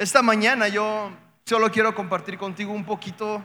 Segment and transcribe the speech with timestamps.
[0.00, 1.12] Esta mañana yo
[1.44, 3.44] solo quiero compartir contigo un poquito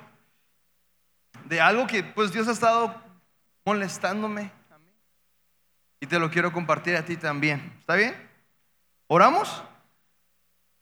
[1.43, 2.95] de algo que pues Dios ha estado
[3.65, 4.53] molestándome.
[5.99, 7.75] Y te lo quiero compartir a ti también.
[7.81, 8.15] ¿Está bien?
[9.07, 9.63] ¿Oramos?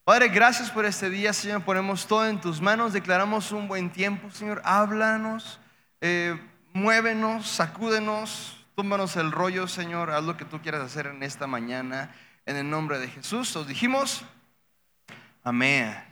[0.03, 1.63] Padre, gracias por este día, Señor.
[1.63, 2.93] Ponemos todo en tus manos.
[2.93, 4.61] Declaramos un buen tiempo, Señor.
[4.65, 5.59] Háblanos,
[6.01, 6.39] eh,
[6.73, 10.11] muévenos, sacúdenos, túmbanos el rollo, Señor.
[10.11, 12.13] Haz lo que tú quieras hacer en esta mañana.
[12.45, 13.55] En el nombre de Jesús.
[13.55, 14.23] Os dijimos,
[15.43, 16.03] amén.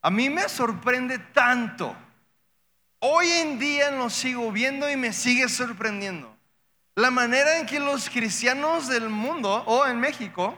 [0.00, 1.96] A mí me sorprende tanto.
[3.00, 6.34] Hoy en día lo sigo viendo y me sigue sorprendiendo.
[6.94, 10.56] La manera en que los cristianos del mundo o en México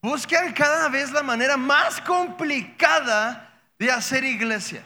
[0.00, 4.84] buscan cada vez la manera más complicada de hacer iglesia.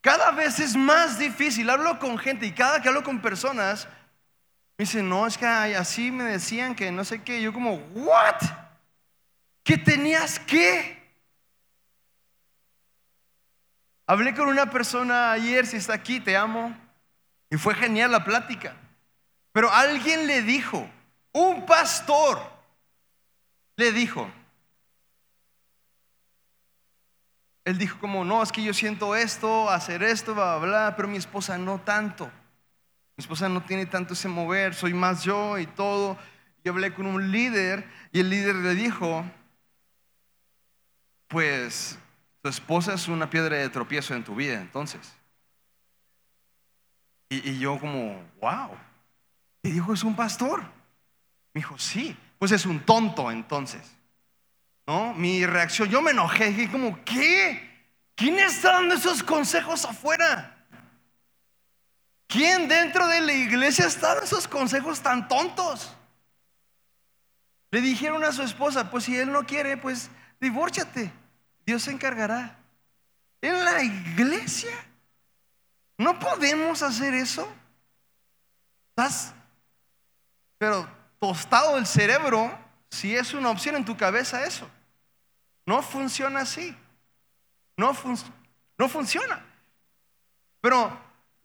[0.00, 1.68] Cada vez es más difícil.
[1.68, 3.86] Hablo con gente y cada que hablo con personas,
[4.78, 7.42] me dicen, no, es que así me decían que no sé qué.
[7.42, 8.40] Yo como, ¿what?
[9.62, 10.98] ¿Qué tenías que?
[14.06, 16.76] Hablé con una persona ayer, si está aquí, te amo.
[17.50, 18.76] Y fue genial la plática.
[19.52, 20.88] Pero alguien le dijo,
[21.32, 22.40] un pastor
[23.76, 24.30] le dijo,
[27.64, 31.08] él dijo como, no, es que yo siento esto, hacer esto, bla, bla, bla, pero
[31.08, 32.26] mi esposa no tanto.
[33.16, 36.16] Mi esposa no tiene tanto ese mover, soy más yo y todo.
[36.64, 39.24] Yo hablé con un líder y el líder le dijo,
[41.30, 41.96] pues
[42.42, 45.00] tu esposa es una piedra de tropiezo en tu vida, entonces.
[47.28, 48.76] Y, yo como, wow.
[49.62, 50.60] Y dijo, es un pastor.
[51.54, 53.96] Me dijo, sí, pues es un tonto entonces.
[54.86, 55.14] ¿No?
[55.14, 57.86] Mi reacción, yo me enojé, dije como, ¿qué?
[58.16, 60.66] ¿Quién está dando esos consejos afuera?
[62.26, 65.94] ¿Quién dentro de la iglesia está dando esos consejos tan tontos?
[67.70, 71.19] Le dijeron a su esposa, pues si él no quiere, pues divórciate.
[71.70, 72.58] Dios se encargará.
[73.40, 74.76] En la iglesia.
[75.96, 77.48] No podemos hacer eso.
[78.88, 79.32] Estás,
[80.58, 80.90] pero
[81.20, 82.52] tostado el cerebro,
[82.90, 84.68] si es una opción en tu cabeza eso.
[85.64, 86.76] No funciona así.
[87.76, 87.96] No,
[88.76, 89.40] no funciona.
[90.60, 91.00] Pero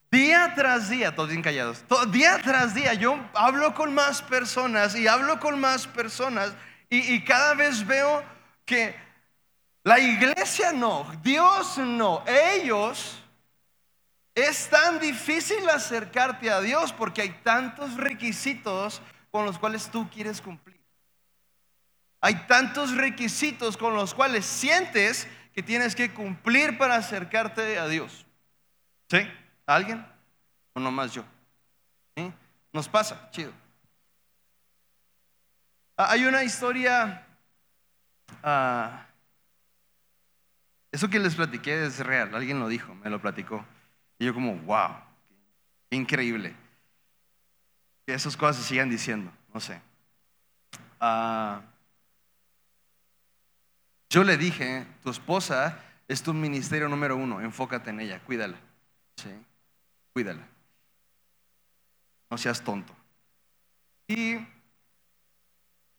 [0.09, 5.07] día tras día, todos bien callados, día tras día yo hablo con más personas y
[5.07, 6.51] hablo con más personas
[6.89, 8.23] y cada vez veo
[8.66, 9.04] que
[9.85, 13.22] la iglesia no, Dios no, ellos
[14.34, 20.41] es tan difícil acercarte a Dios porque hay tantos requisitos con los cuales tú quieres
[20.41, 20.81] cumplir.
[22.19, 28.25] Hay tantos requisitos con los cuales sientes que tienes que cumplir para acercarte a Dios.
[29.07, 29.19] ¿Sí?
[29.67, 30.03] ¿Alguien?
[30.73, 31.23] ¿O nomás yo?
[32.73, 33.53] Nos pasa, chido.
[35.96, 37.25] Ah, hay una historia,
[38.41, 39.06] ah,
[40.95, 43.66] eso que les platiqué es real, alguien lo dijo, me lo platicó.
[44.17, 44.95] Y yo como, wow,
[45.89, 46.56] increíble
[48.06, 49.81] que esas cosas se sigan diciendo, no sé.
[51.01, 51.61] Ah,
[54.09, 58.57] yo le dije, tu esposa es tu ministerio número uno, enfócate en ella, cuídala,
[59.17, 59.29] ¿sí?
[60.13, 60.47] Cuídala.
[62.29, 62.95] No seas tonto.
[64.07, 64.38] Y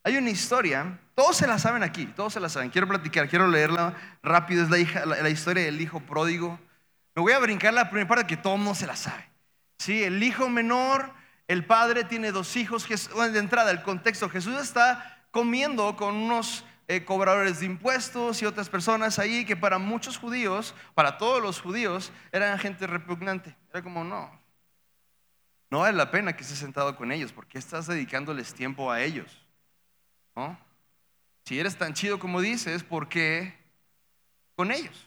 [0.03, 2.69] hay una historia, todos se la saben aquí, todos se la saben.
[2.69, 6.61] Quiero platicar, quiero leerla rápido, es la, historia del hijo pródigo.
[7.15, 9.27] Me voy a brincar la primera parte que todo el mundo se la sabe.
[9.79, 11.11] Sí, el hijo menor
[11.49, 12.87] el padre tiene dos hijos.
[12.87, 18.69] De entrada, el contexto, Jesús está comiendo con unos eh, cobradores de impuestos y otras
[18.69, 23.57] personas ahí que para muchos judíos, para todos los judíos, eran gente repugnante.
[23.71, 24.31] Era como, no,
[25.71, 29.43] no vale la pena que estés sentado con ellos porque estás dedicándoles tiempo a ellos.
[30.35, 30.66] ¿no?
[31.47, 33.57] Si eres tan chido como dices, ¿por qué
[34.55, 35.07] con ellos?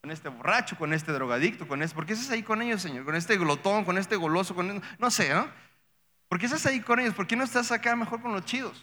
[0.00, 3.04] con este borracho, con este drogadicto, con este, ¿por qué estás ahí con ellos, Señor?
[3.04, 5.48] Con este glotón, con este goloso, con no sé, ¿no?
[6.28, 7.14] ¿Por qué estás ahí con ellos?
[7.14, 8.82] ¿Por qué no estás acá mejor con los chidos?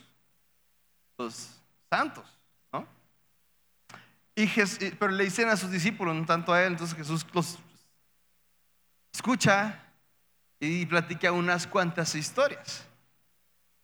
[1.17, 2.25] Los santos,
[2.71, 2.85] ¿no?
[4.35, 4.47] Y
[4.99, 7.57] pero le dicen a sus discípulos, no tanto a él, entonces Jesús los
[9.13, 9.81] escucha
[10.59, 12.85] y platica unas cuantas historias.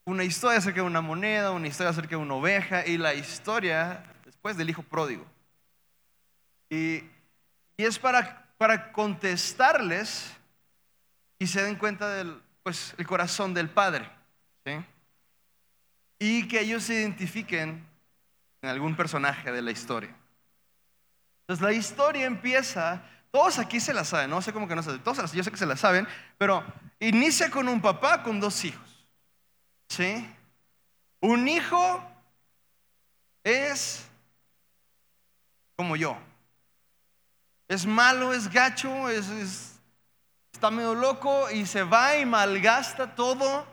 [0.05, 4.03] Una historia acerca de una moneda, una historia acerca de una oveja y la historia
[4.25, 5.25] después del hijo pródigo.
[6.69, 7.03] Y
[7.81, 10.31] y es para, para contestarles
[11.39, 14.07] y se den cuenta del pues, el corazón del Padre.
[16.19, 17.83] Y que ellos se identifiquen
[18.61, 20.15] en algún personaje de la historia.
[21.41, 23.01] Entonces la historia empieza,
[23.31, 25.57] todos aquí se la saben, no sé cómo que no se todos yo sé que
[25.57, 26.07] se la saben,
[26.37, 26.63] pero
[26.99, 28.90] inicia con un papá con dos hijos.
[29.91, 30.25] ¿Sí?
[31.19, 32.01] Un hijo
[33.43, 34.07] es
[35.75, 36.17] como yo.
[37.67, 39.77] Es malo, es gacho, es,
[40.53, 43.67] está medio loco y se va y malgasta todo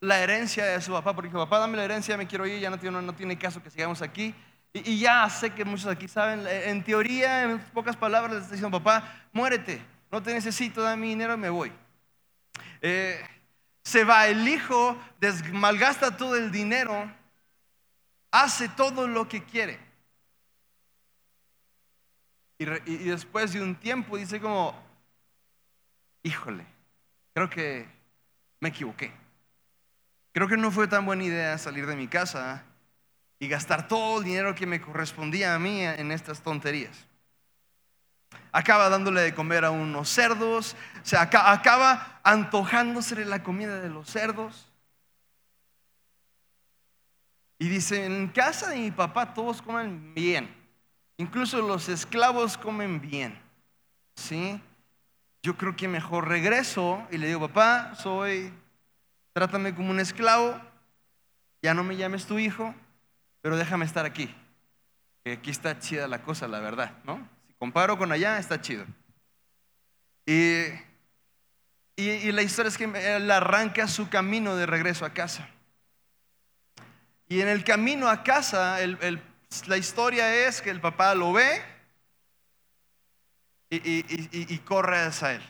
[0.00, 1.14] la herencia de su papá.
[1.14, 4.34] Porque papá, dame la herencia, me quiero ir, ya no tiene, caso que sigamos aquí.
[4.72, 8.52] Y, y, ya sé que muchos aquí saben, en teoría, en pocas palabras, le está
[8.52, 11.70] diciendo, papá, muérete, no te necesito, dame mi dinero y me voy.
[12.80, 13.22] Eh,
[13.88, 14.98] se va el hijo,
[15.52, 17.10] malgasta todo el dinero,
[18.30, 19.80] hace todo lo que quiere.
[22.58, 24.78] Y, después de un tiempo dice como,
[26.22, 26.66] híjole,
[27.32, 27.88] creo que
[28.60, 29.10] me equivoqué.
[30.32, 32.64] Creo que no fue tan buena idea salir de mi casa
[33.38, 37.06] y gastar todo el dinero que me correspondía a mí en estas tonterías.
[38.52, 44.10] Acaba dándole de comer a unos cerdos, o sea, acaba antojándose la comida de los
[44.10, 44.70] cerdos.
[47.58, 50.54] Y dice, en casa de mi papá todos comen bien,
[51.16, 53.40] incluso los esclavos comen bien.
[54.14, 54.60] ¿Sí?
[55.42, 58.52] Yo creo que mejor regreso y le digo, papá, soy,
[59.32, 60.60] trátame como un esclavo,
[61.62, 62.74] ya no me llames tu hijo,
[63.40, 64.34] pero déjame estar aquí.
[65.24, 67.26] Que aquí está chida la cosa, la verdad, ¿no?
[67.46, 68.84] Si comparo con allá, está chido.
[70.26, 70.87] Y,
[71.98, 75.48] y, la historia es que él arranca su camino de regreso a casa.
[77.28, 78.78] Y en el camino a casa,
[79.66, 81.60] la historia es que el papá lo ve
[83.68, 84.04] y,
[84.54, 85.42] y, corre hacia él.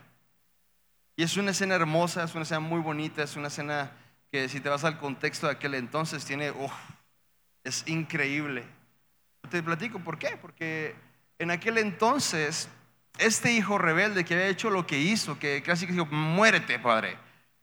[1.16, 3.92] Y es una escena hermosa, es una escena muy bonita, es una escena
[4.32, 6.54] que si te vas al contexto de aquel entonces tiene,
[7.62, 8.64] es increíble.
[9.50, 10.96] Te platico por qué, porque
[11.38, 12.70] en aquel entonces
[13.18, 17.16] este hijo rebelde que había hecho lo que hizo, que casi que dijo, muérete, padre.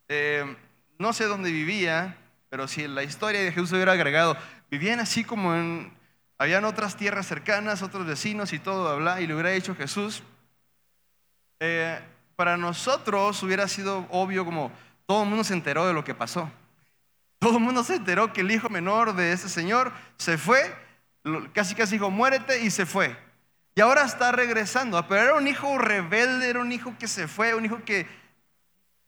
[0.08, 0.56] Eh,
[0.98, 2.16] no sé dónde vivía,
[2.48, 4.36] pero si la historia de Jesús hubiera agregado,
[4.70, 5.92] vivían así como en,
[6.38, 10.22] habían otras tierras cercanas, otros vecinos y todo, habla, y le hubiera dicho Jesús,
[11.60, 11.98] eh,
[12.36, 14.70] para nosotros hubiera sido obvio como
[15.06, 16.50] todo el mundo se enteró de lo que pasó.
[17.38, 20.74] Todo el mundo se enteró que el hijo menor de ese señor se fue,
[21.52, 23.16] casi casi dijo, muérete y se fue.
[23.78, 27.54] Y ahora está regresando, pero era un hijo rebelde, era un hijo que se fue,
[27.54, 28.06] un hijo que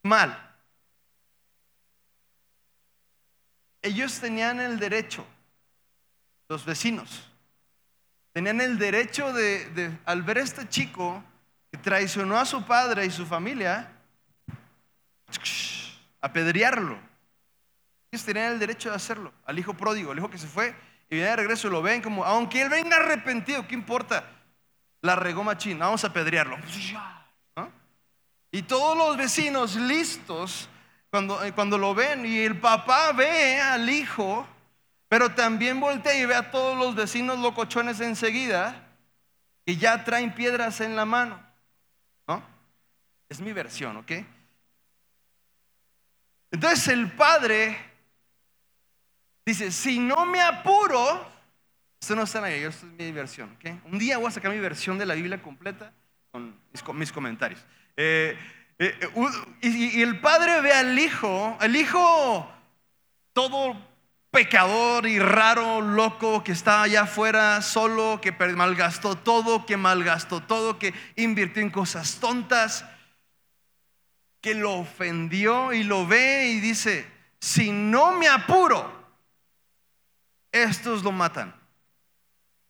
[0.02, 0.38] mal.
[3.80, 5.24] Ellos tenían el derecho,
[6.50, 7.32] los vecinos,
[8.34, 11.24] tenían el derecho de, al ver este chico
[11.72, 13.90] que traicionó a su padre y su familia,
[16.20, 16.98] apedrearlo.
[18.12, 19.32] Ellos tenían el derecho de hacerlo.
[19.46, 20.74] Al hijo pródigo, al hijo que se fue
[21.08, 24.34] y viene de regreso, lo ven como, aunque él venga arrepentido, ¿qué importa?
[25.00, 26.56] La regó machín, vamos a apedrearlo.
[28.50, 30.68] Y todos los vecinos listos
[31.10, 34.46] cuando, eh, cuando lo ven y el papá ve al hijo,
[35.08, 38.88] pero también voltea y ve a todos los vecinos locochones enseguida
[39.66, 41.40] y ya traen piedras en la mano.
[42.26, 42.42] ¿No?
[43.28, 44.12] Es mi versión, ¿ok?
[46.50, 47.88] Entonces el padre
[49.48, 51.26] Dice, si no me apuro,
[52.00, 53.56] esto no está ahí, esto es mi versión.
[53.84, 55.92] Un día voy a sacar mi versión de la Biblia completa
[56.30, 56.54] con
[56.94, 57.64] mis, comentarios.
[57.96, 58.38] Eh,
[58.78, 59.10] eh,
[59.62, 62.50] y, el padre ve al hijo, el hijo
[63.32, 63.76] todo
[64.30, 70.78] pecador y raro, loco, que está allá afuera solo, que malgastó todo, que malgastó todo,
[70.78, 72.84] que invirtió en cosas tontas,
[74.40, 78.92] que lo ofendió y lo ve y dice, si no me apuro,
[80.52, 81.57] estos lo matan.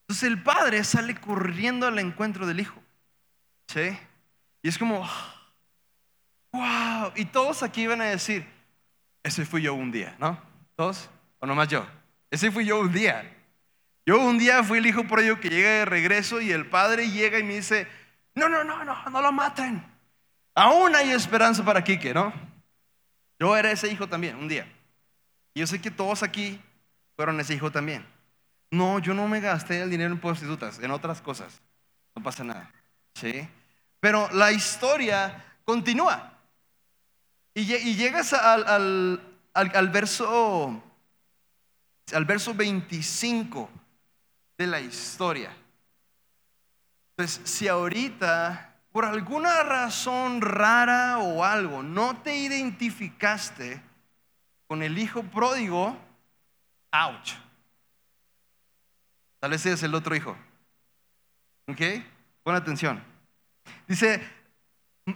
[0.09, 2.83] Entonces el padre sale corriendo al encuentro del hijo.
[3.67, 3.99] ¿Sí?
[4.62, 5.07] Y es como,
[6.50, 7.12] wow.
[7.15, 8.49] Y todos aquí van a decir,
[9.23, 10.41] ese fui yo un día, ¿no?
[10.77, 11.11] ¿Todos?
[11.41, 11.87] ¿O nomás yo?
[12.31, 13.37] Ese fui yo un día.
[14.07, 17.11] Yo un día fui el hijo por ello que llega de regreso y el padre
[17.11, 17.87] llega y me dice,
[18.35, 19.85] no, no, no, no, no lo maten.
[20.55, 22.33] Aún hay esperanza para Quique, ¿no?
[23.38, 24.67] Yo era ese hijo también, un día.
[25.53, 26.59] Y yo sé que todos aquí
[27.15, 28.07] fueron ese hijo también.
[28.70, 31.60] No, yo no me gasté el dinero en prostitutas, en otras cosas.
[32.14, 32.70] No pasa nada.
[33.14, 33.48] ¿Sí?
[34.00, 36.32] Pero la historia continúa.
[37.54, 39.20] Y, llegas al,
[39.54, 40.80] al, verso
[42.12, 43.68] al verso 25
[44.56, 45.50] de la historia.
[47.16, 53.82] Pues si ahorita, por alguna razón rara o algo, no te identificaste
[54.68, 55.96] con el hijo pródigo,
[56.92, 57.48] Ouch.
[59.40, 60.37] Tal vez es el otro hijo.
[61.68, 61.80] ¿Ok?
[62.42, 63.02] Pon atención.
[63.87, 64.23] Dice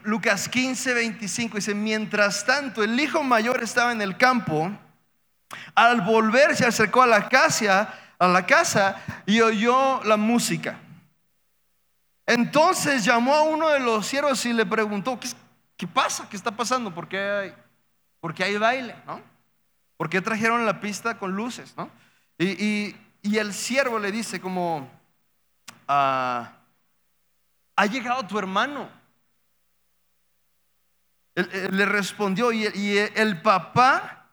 [0.04, 1.56] Lucas 15, 25.
[1.56, 4.70] Dice, mientras tanto, el hijo mayor estaba en el campo.
[5.74, 10.78] Al volver se acercó a la casa, a la casa y oyó la música.
[12.26, 15.18] Entonces llamó a uno de los siervos y le preguntó,
[15.76, 16.28] ¿qué, pasa?
[16.30, 16.94] ¿Qué está pasando?
[16.94, 17.54] ¿Por qué hay,
[18.34, 18.94] qué hay baile?
[19.06, 19.20] ¿no?
[19.96, 21.74] ¿Por qué trajeron la pista con luces?
[21.76, 21.90] ¿no?
[22.38, 24.90] Y, el siervo le dice como,
[25.86, 26.52] ah,
[27.76, 28.90] ha llegado tu hermano.
[31.34, 34.26] le respondió y, el papá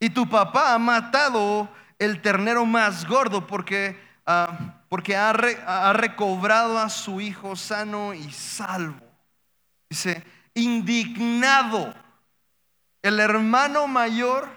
[0.00, 1.68] y tu papá ha matado
[1.98, 8.30] el ternero más gordo porque, ah, porque ha, ha recobrado a su hijo sano y
[8.32, 9.04] salvo.
[9.90, 11.94] Dice, indignado,
[13.02, 14.48] el hermano mayor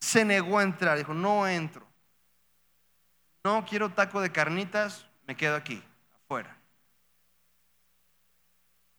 [0.00, 0.96] se negó a entrar.
[0.96, 1.85] Dijo, no entro
[3.46, 5.80] no quiero taco de carnitas, me quedo aquí,
[6.24, 6.58] afuera.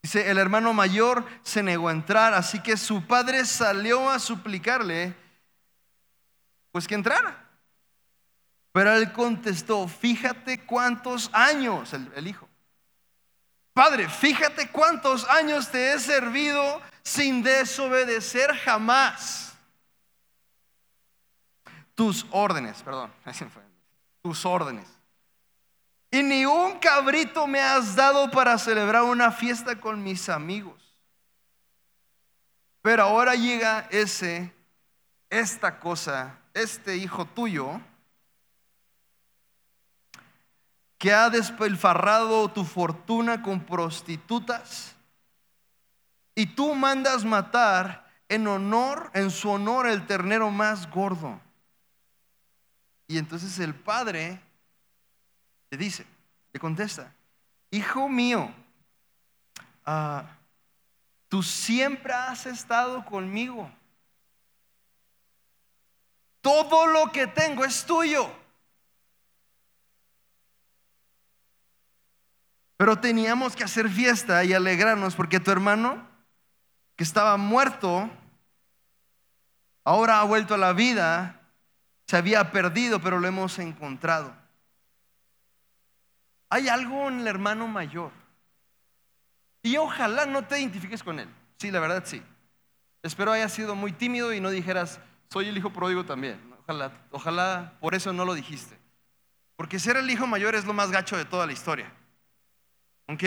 [0.01, 5.13] Dice, el hermano mayor se negó a entrar, así que su padre salió a suplicarle,
[6.71, 7.45] pues que entrara.
[8.71, 12.47] Pero él contestó, fíjate cuántos años, el, el hijo.
[13.73, 19.57] Padre, fíjate cuántos años te he servido sin desobedecer jamás
[21.95, 22.81] tus órdenes.
[22.81, 23.66] Perdón, así fue
[24.27, 24.89] tus órdenes.
[26.11, 30.99] Y ni un cabrito me has dado para celebrar una fiesta con mis amigos.
[32.81, 34.53] Pero ahora llega ese,
[35.29, 37.79] esta cosa, este hijo tuyo,
[40.97, 44.93] que ha despilfarrado tu fortuna con prostitutas,
[46.35, 51.39] y tú mandas matar en honor, en su honor, el ternero más gordo.
[53.07, 54.39] Y entonces el padre
[55.69, 56.05] le dice,
[56.51, 57.13] le contesta,
[57.71, 58.53] hijo mío,
[59.85, 60.25] ah,
[61.29, 63.71] tú siempre has estado conmigo.
[66.41, 68.29] Todo lo que tengo es tuyo.
[72.77, 76.07] Pero teníamos que hacer fiesta y alegrarnos porque tu hermano,
[76.95, 78.09] que estaba muerto,
[79.83, 81.36] ahora ha vuelto a la vida
[82.07, 84.33] se había perdido, pero lo hemos encontrado.
[86.49, 88.11] Hay algo en el hermano mayor.
[89.61, 91.27] Y ojalá no te identifiques con él.
[91.57, 92.23] Sí, la verdad sí.
[93.03, 96.39] Espero haya sido muy tímido y no dijeras, soy el hijo pródigo también.
[96.61, 98.77] Ojalá, ojalá por eso no lo dijiste.
[99.57, 101.91] Porque ser el hijo mayor es lo más gacho de toda la historia.
[103.07, 103.23] ¿Ok?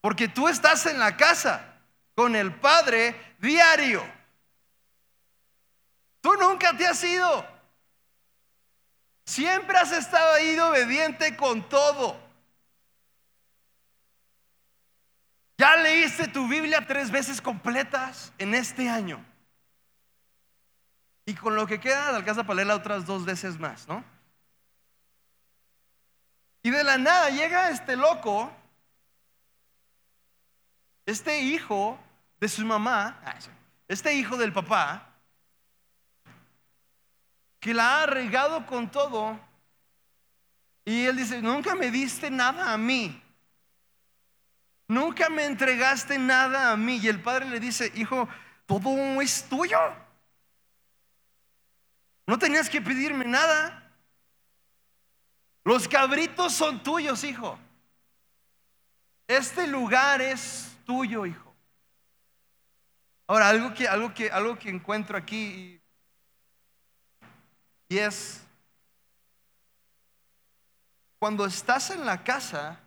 [0.00, 1.80] Porque tú estás en la casa
[2.14, 4.04] con el padre diario.
[6.20, 7.53] Tú nunca te has ido.
[9.24, 12.20] Siempre has estado ahí obediente con todo.
[15.56, 19.24] Ya leíste tu Biblia tres veces completas en este año.
[21.26, 24.04] Y con lo que queda, alcanza para leerla otras dos veces más, ¿no?
[26.62, 28.50] Y de la nada llega este loco,
[31.06, 31.98] este hijo
[32.40, 33.22] de su mamá,
[33.88, 35.13] este hijo del papá,
[37.64, 39.40] que la ha regado con todo.
[40.84, 43.22] Y él dice, nunca me diste nada a mí.
[44.86, 46.98] Nunca me entregaste nada a mí.
[46.98, 48.28] Y el padre le dice, hijo,
[48.66, 49.78] todo es tuyo.
[52.26, 53.90] No tenías que pedirme nada.
[55.64, 57.58] Los cabritos son tuyos, hijo.
[59.26, 61.54] Este lugar es tuyo, hijo.
[63.26, 65.80] Ahora, algo que, algo que, algo que encuentro aquí,
[67.88, 68.42] y es,
[71.18, 72.80] cuando estás en la casa,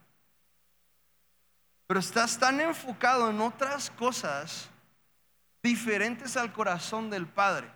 [1.87, 4.69] pero estás tan enfocado en otras cosas
[5.63, 7.71] diferentes al corazón del Padre,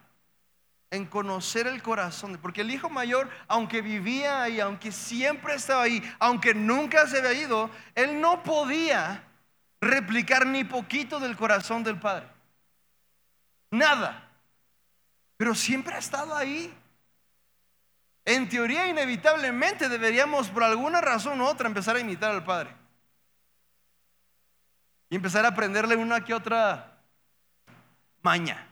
[0.90, 6.04] en conocer el corazón, porque el hijo mayor, aunque vivía ahí, aunque siempre estaba ahí,
[6.20, 9.24] aunque nunca se había ido, él no podía
[9.80, 12.28] replicar ni poquito del corazón del Padre.
[13.72, 14.30] Nada.
[15.38, 16.72] Pero siempre ha estado ahí.
[18.26, 22.76] En teoría, inevitablemente deberíamos, por alguna razón u otra, empezar a imitar al Padre.
[25.10, 27.02] Y empezar a aprenderle una que otra
[28.22, 28.68] maña.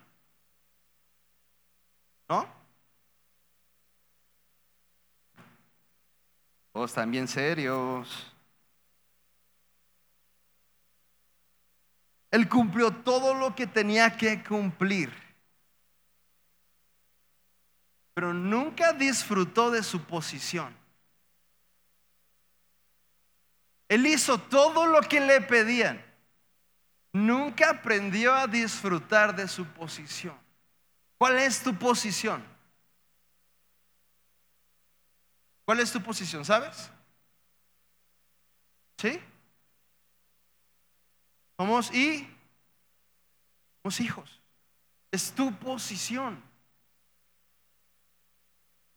[2.30, 2.48] ¿No?
[6.72, 8.34] Todos bien serios.
[12.32, 15.29] Él cumplió todo lo que tenía que cumplir
[18.20, 20.76] pero nunca disfrutó de su posición.
[23.88, 26.04] Él hizo todo lo que le pedían.
[27.14, 30.38] Nunca aprendió a disfrutar de su posición.
[31.18, 32.44] ¿Cuál es tu posición?
[35.64, 36.44] ¿Cuál es tu posición?
[36.44, 36.92] ¿Sabes?
[38.98, 39.18] ¿Sí?
[41.56, 42.28] Somos y
[43.82, 44.42] somos hijos.
[45.10, 46.49] Es tu posición.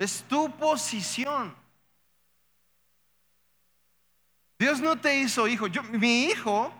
[0.02, 1.54] Es tu posición.
[4.58, 5.68] Dios no te hizo hijo.
[5.68, 6.72] Yo, mi hijo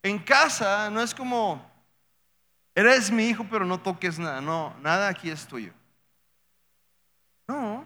[0.00, 1.60] en casa no es como,
[2.76, 4.40] eres mi hijo, pero no toques nada.
[4.40, 5.72] No, nada aquí es tuyo.
[7.48, 7.84] No.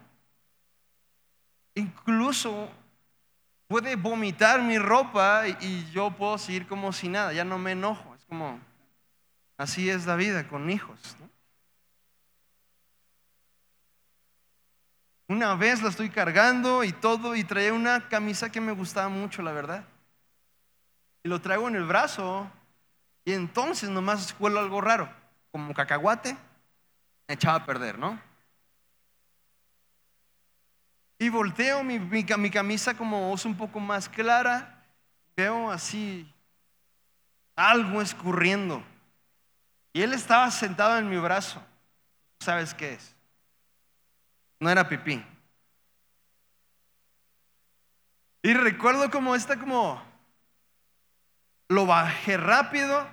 [1.74, 2.68] Incluso
[3.68, 7.32] puede vomitar mi ropa y yo puedo seguir como si nada.
[7.32, 8.14] Ya no me enojo.
[8.14, 8.60] Es como,
[9.56, 11.16] así es la vida con hijos.
[15.42, 19.42] Una vez la estoy cargando y todo y traía una camisa que me gustaba mucho,
[19.42, 19.84] la verdad.
[21.24, 22.48] Y lo traigo en el brazo
[23.24, 25.12] y entonces nomás huelo algo raro,
[25.50, 26.36] como cacahuate,
[27.26, 28.20] me echaba a perder, ¿no?
[31.18, 34.86] Y volteo mi, mi, mi camisa como es un poco más clara,
[35.36, 36.32] veo así
[37.56, 38.80] algo escurriendo.
[39.92, 41.60] Y él estaba sentado en mi brazo.
[42.38, 43.16] ¿Sabes qué es?
[44.60, 45.31] No era pipí.
[48.42, 50.02] Y recuerdo como esta como
[51.68, 53.06] lo bajé rápido,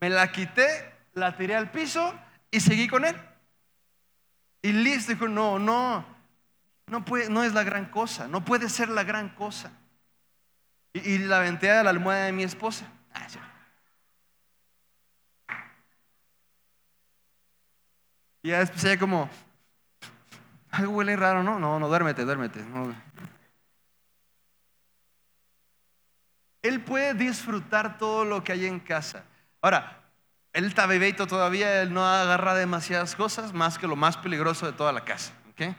[0.00, 2.14] me la quité, la tiré al piso
[2.50, 3.16] y seguí con él.
[4.62, 6.04] Y listo, dijo, no, no,
[6.86, 9.72] no, puede, no es la gran cosa, no puede ser la gran cosa.
[10.92, 12.86] Y, la aventé a la almohada de mi esposa.
[13.12, 13.26] Ah,
[18.42, 19.28] y ya después ella como,
[20.70, 21.58] algo huele raro, ¿no?
[21.58, 22.62] No, no, duérmete, duérmete.
[26.64, 29.22] Él puede disfrutar todo lo que hay en casa.
[29.60, 30.00] Ahora,
[30.54, 34.72] él está bebeito todavía, él no agarra demasiadas cosas, más que lo más peligroso de
[34.72, 35.34] toda la casa.
[35.50, 35.76] ¿okay?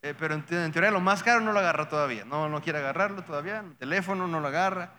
[0.00, 2.24] Eh, pero en, teoría lo más caro no lo agarra todavía.
[2.24, 4.92] No, no quiere agarrarlo todavía, el teléfono no lo agarra.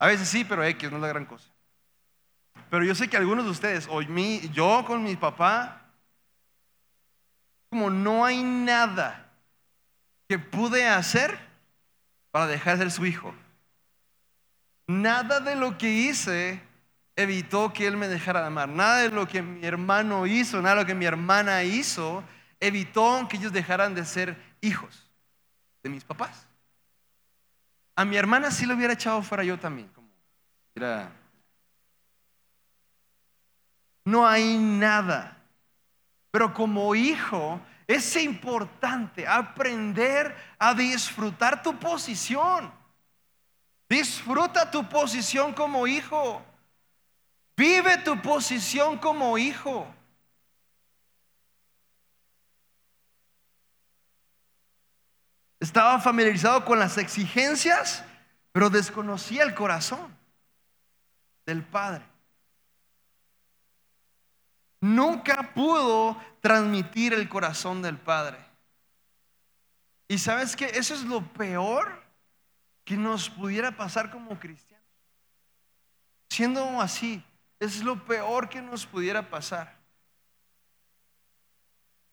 [0.00, 1.48] A veces sí, pero X no es la gran cosa.
[2.68, 5.82] Pero yo sé que algunos de ustedes, o yo con mi papá,
[7.70, 9.30] como no hay nada
[10.28, 11.38] que pude hacer
[12.32, 13.32] para dejar de ser su hijo.
[14.86, 16.62] Nada de lo que hice
[17.16, 18.68] evitó que él me dejara de amar.
[18.68, 22.22] Nada de lo que mi hermano hizo, nada de lo que mi hermana hizo,
[22.60, 25.10] evitó que ellos dejaran de ser hijos
[25.82, 26.46] de mis papás.
[27.94, 29.90] A mi hermana sí lo hubiera echado fuera yo también.
[30.74, 31.10] Era...
[34.04, 35.36] No hay nada
[36.36, 42.70] pero como hijo es importante aprender a disfrutar tu posición.
[43.88, 46.42] Disfruta tu posición como hijo.
[47.56, 49.86] Vive tu posición como hijo.
[55.58, 58.04] Estaba familiarizado con las exigencias,
[58.52, 60.16] pero desconocía el corazón
[61.46, 62.04] del Padre
[64.80, 68.38] nunca pudo transmitir el corazón del Padre.
[70.08, 72.05] Y sabes que eso es lo peor
[72.86, 74.86] que nos pudiera pasar como cristianos.
[76.30, 77.22] Siendo así,
[77.58, 79.76] es lo peor que nos pudiera pasar.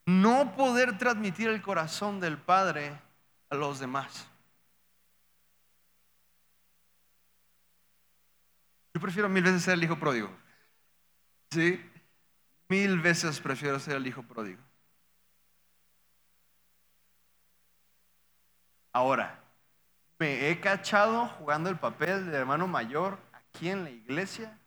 [0.08, 3.00] No poder transmitir el corazón del Padre
[3.52, 4.28] a los demás.
[8.96, 10.36] Yo prefiero mil veces ser el hijo pródigo.
[11.52, 11.80] ¿Sí?
[12.68, 14.62] Mil veces prefiero ser el hijo pródigo.
[18.92, 19.43] Ahora,
[20.20, 24.58] me he cachado jugando el papel de hermano mayor aquí en la iglesia.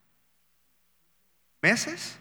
[1.63, 2.19] ¿Meses?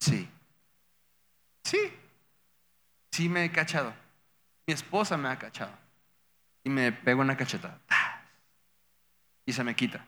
[0.00, 0.28] Sí.
[1.64, 1.92] Sí.
[3.10, 3.94] Sí me he cachado.
[4.66, 5.72] Mi esposa me ha cachado.
[6.64, 7.80] Y me pego una cachetada.
[9.44, 10.04] Y se me quita.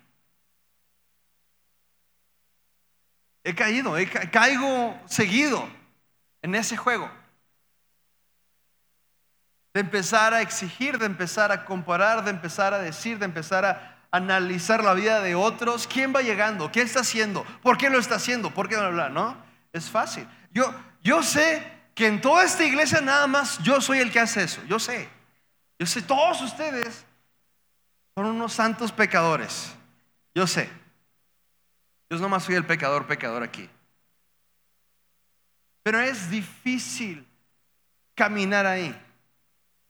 [3.44, 3.94] He caído,
[4.30, 5.66] caigo seguido
[6.42, 7.10] en ese juego.
[9.78, 13.96] De empezar a exigir, de empezar a comparar, de empezar a decir, de empezar a
[14.10, 15.86] analizar la vida de otros.
[15.86, 16.72] ¿Quién va llegando?
[16.72, 17.44] ¿Qué está haciendo?
[17.62, 18.52] ¿Por qué lo está haciendo?
[18.52, 19.08] ¿Por qué no habla?
[19.08, 19.40] No,
[19.72, 20.26] es fácil.
[20.50, 21.62] Yo, yo sé
[21.94, 24.60] que en toda esta iglesia nada más yo soy el que hace eso.
[24.64, 25.08] Yo sé.
[25.78, 27.06] Yo sé, todos ustedes
[28.16, 29.76] son unos santos pecadores.
[30.34, 30.68] Yo sé.
[32.10, 33.70] Yo nomás soy el pecador, pecador aquí.
[35.84, 37.24] Pero es difícil
[38.16, 39.04] caminar ahí.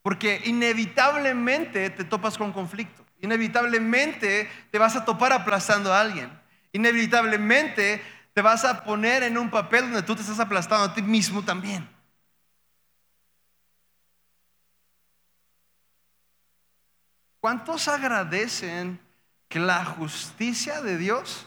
[0.08, 3.04] Porque inevitablemente te topas con conflicto.
[3.20, 6.30] Inevitablemente te vas a topar aplastando a alguien.
[6.72, 11.02] Inevitablemente te vas a poner en un papel donde tú te estás aplastando a ti
[11.02, 11.86] mismo también.
[17.38, 18.98] ¿Cuántos agradecen
[19.46, 21.46] que la justicia de Dios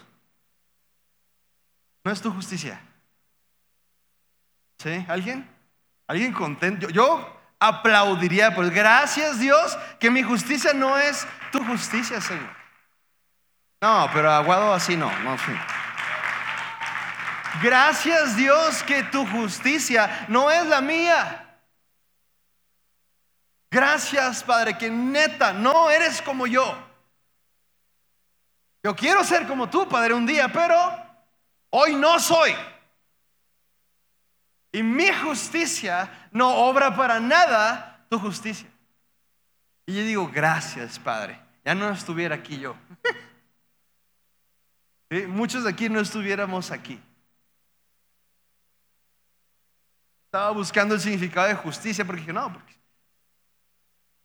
[2.04, 2.80] no es tu justicia?
[4.78, 5.04] ¿Sí?
[5.08, 5.50] ¿Alguien?
[6.06, 6.88] ¿Alguien contento?
[6.90, 12.50] Yo, aplaudiría, pues gracias Dios que mi justicia no es tu justicia, Señor.
[13.80, 15.38] No, pero aguado así no, no.
[17.62, 21.60] Gracias Dios que tu justicia no es la mía.
[23.70, 26.76] Gracias Padre que neta no eres como yo.
[28.84, 30.76] Yo quiero ser como tú, Padre, un día, pero
[31.70, 32.56] hoy no soy.
[34.72, 38.70] Y mi justicia no obra para nada tu justicia.
[39.86, 41.40] Y yo digo, gracias, Padre.
[41.66, 42.76] Ya no estuviera aquí yo.
[45.28, 47.02] Muchos de aquí no estuviéramos aquí.
[50.26, 52.74] Estaba buscando el significado de justicia porque dije, no, porque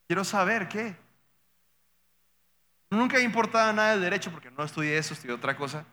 [0.06, 0.96] quiero saber qué.
[2.90, 5.84] Nunca importaba nada del derecho porque no estudié eso, estudié otra cosa.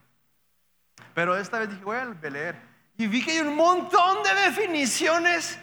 [1.15, 2.72] Pero esta vez dije, voy a leer.
[2.97, 5.57] Y vi que hay un montón de definiciones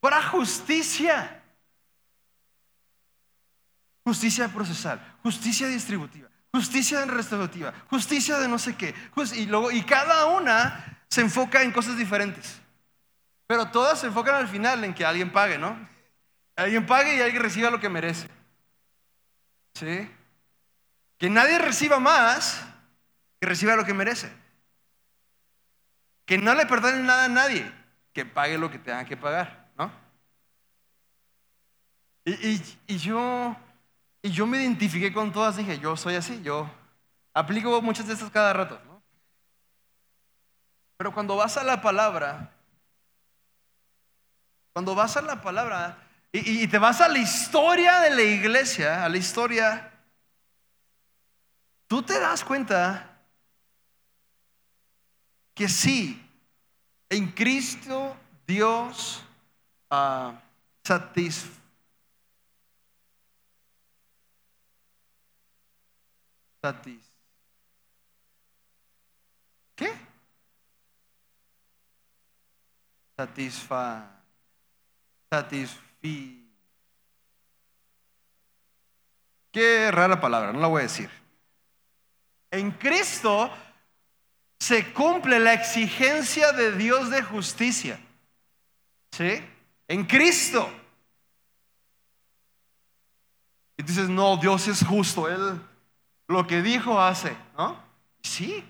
[0.00, 1.42] para justicia.
[4.04, 8.94] Justicia procesal, justicia distributiva, justicia restaurativa, justicia de no sé qué.
[9.34, 12.60] Y, luego, y cada una se enfoca en cosas diferentes.
[13.46, 15.76] Pero todas se enfocan al final en que alguien pague, ¿no?
[16.56, 18.28] Alguien pague y alguien reciba lo que merece.
[19.74, 20.10] ¿Sí?
[21.18, 22.62] Que nadie reciba más
[23.40, 24.30] que reciba lo que merece.
[26.30, 27.68] Que no le perdonen nada a nadie,
[28.12, 29.90] que pague lo que tenga que pagar, ¿no?
[32.24, 33.56] Y, yo,
[34.22, 36.70] y yo me identifiqué con todas, dije, yo soy así, yo
[37.34, 38.80] aplico muchas de estas cada rato.
[40.98, 42.52] Pero cuando vas a la palabra,
[44.72, 45.98] cuando vas a la palabra
[46.30, 49.90] y, te vas a la historia de la iglesia, a la historia,
[51.88, 53.09] tú te das cuenta
[55.54, 56.20] que sí,
[57.08, 59.22] en Cristo Dios
[59.90, 60.32] uh,
[60.82, 61.60] satisface.
[69.74, 69.92] ¿Qué?
[73.16, 74.20] Satisfa
[75.30, 76.48] satisfi.
[79.52, 81.10] Qué rara palabra, no la voy a decir.
[82.50, 83.50] En Cristo
[84.60, 87.98] se cumple la exigencia de Dios de justicia.
[89.10, 89.44] ¿Sí?
[89.88, 90.70] En Cristo.
[93.76, 95.60] Y dices, no, Dios es justo, Él
[96.30, 97.76] lo que dijo hace, ¿no?
[98.22, 98.64] Sí,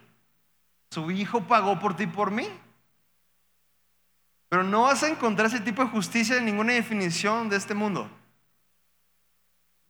[0.91, 2.49] su Hijo pagó por ti y por mí.
[4.49, 8.11] Pero no vas a encontrar ese tipo de justicia en ninguna definición de este mundo.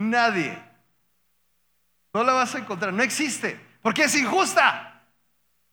[0.00, 0.60] Nadie.
[2.12, 2.92] No la vas a encontrar.
[2.92, 3.58] No existe.
[3.82, 4.89] Porque es injusta.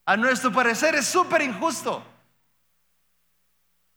[0.08, 2.02] A nuestro parecer es súper injusto.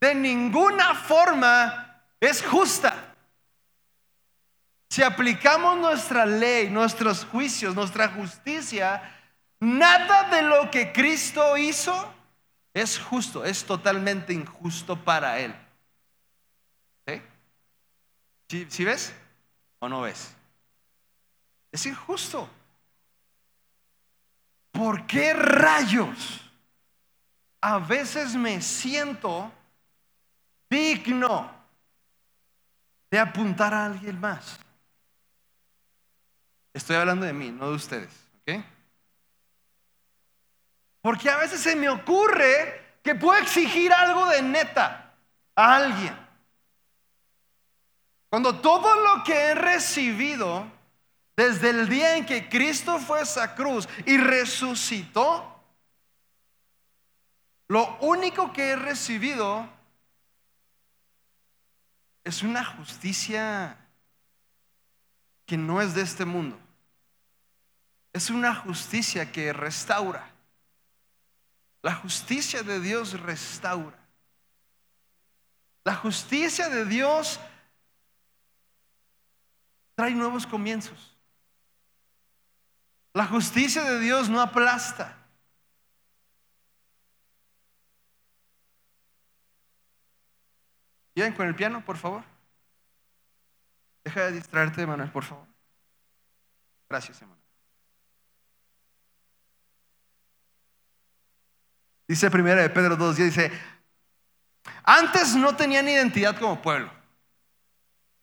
[0.00, 3.14] De ninguna forma es justa.
[4.88, 9.00] Si aplicamos nuestra ley, nuestros juicios, nuestra justicia,
[9.60, 12.12] nada de lo que Cristo hizo
[12.74, 15.54] es justo, es totalmente injusto para él.
[18.48, 18.66] ¿Sí?
[18.68, 19.14] ¿Sí, ves
[19.78, 20.34] o no ves?
[21.70, 22.50] Es injusto.
[24.70, 26.40] ¿Por qué rayos
[27.60, 29.52] a veces me siento
[30.68, 31.50] digno
[33.10, 34.58] de apuntar a alguien más?
[36.72, 38.12] Estoy hablando de mí, no de ustedes.
[38.40, 38.64] ¿ok?
[41.02, 45.14] Porque a veces se me ocurre que puedo exigir algo de neta
[45.56, 46.16] a alguien.
[48.28, 50.64] Cuando todo lo que he recibido
[51.40, 55.58] desde el día en que Cristo fue a esa cruz y resucitó,
[57.66, 59.66] lo único que he recibido
[62.24, 63.74] es una justicia
[65.46, 66.58] que no es de este mundo.
[68.12, 70.30] Es una justicia que restaura.
[71.80, 73.98] La justicia de Dios restaura.
[75.84, 77.40] La justicia de Dios
[79.94, 81.16] trae nuevos comienzos.
[83.12, 85.16] La justicia de Dios no aplasta.
[91.14, 92.22] ¿Bien con el piano, por favor?
[94.04, 95.46] Deja de distraerte, Manuel, por favor.
[96.88, 97.40] Gracias, hermano.
[102.06, 103.52] Dice primera de Pedro 2, dice,
[104.82, 106.90] antes no tenían identidad como pueblo.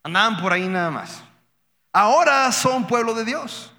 [0.04, 1.24] Andaban por ahí nada más.
[1.94, 3.74] Ahora son pueblo de Dios.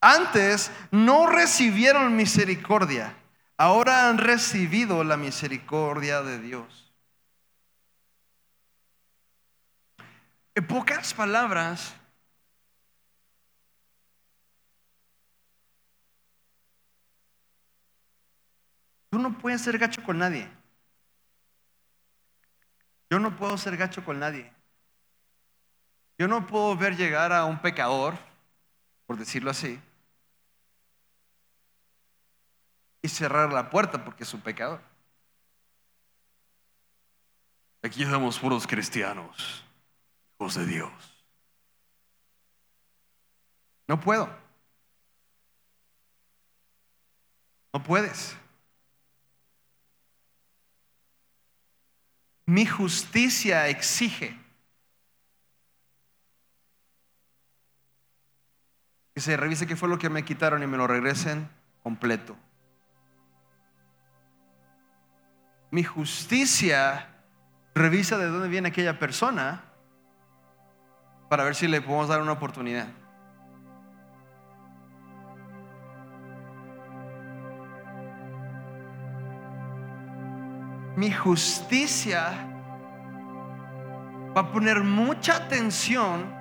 [0.00, 3.14] Antes no recibieron misericordia.
[3.56, 6.94] Ahora han recibido la misericordia de Dios.
[10.54, 11.94] En pocas palabras,
[19.10, 20.48] tú no puedes ser gacho con nadie.
[23.10, 24.50] Yo no puedo ser gacho con nadie.
[26.16, 28.14] Yo no puedo ver llegar a un pecador,
[29.06, 29.80] por decirlo así,
[33.02, 34.80] y cerrar la puerta porque es un pecador.
[37.82, 39.64] Aquí somos puros cristianos,
[40.34, 40.92] hijos de Dios.
[43.88, 44.28] No puedo.
[47.72, 48.36] No puedes.
[52.46, 54.36] Mi justicia exige
[59.14, 61.48] que se revise qué fue lo que me quitaron y me lo regresen
[61.82, 62.36] completo.
[65.70, 67.06] Mi justicia
[67.74, 69.62] revisa de dónde viene aquella persona
[71.28, 72.88] para ver si le podemos dar una oportunidad.
[80.96, 82.32] Mi justicia
[84.36, 86.34] va a poner mucha atención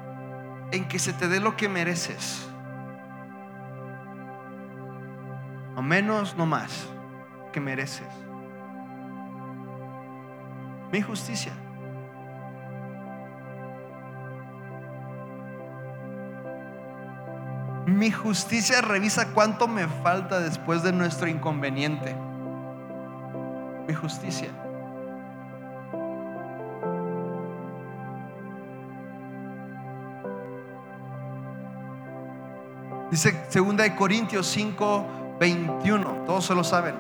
[0.72, 2.50] en que se te dé lo que mereces.
[5.76, 6.88] No menos, no más,
[7.54, 8.29] que mereces.
[10.92, 11.52] Mi justicia.
[17.86, 22.16] Mi justicia revisa cuánto me falta después de nuestro inconveniente.
[23.88, 24.50] Mi justicia.
[33.10, 36.26] Dice 2 de Corintios 5, 21.
[36.26, 36.96] Todos se lo saben.